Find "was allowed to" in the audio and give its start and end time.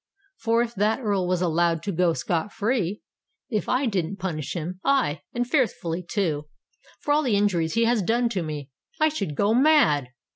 1.27-1.91